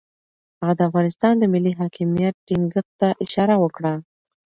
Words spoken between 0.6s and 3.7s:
د افغانستان د ملي حاکمیت ټینګښت ته اشاره